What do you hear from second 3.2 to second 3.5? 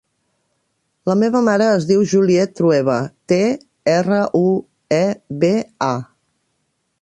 te,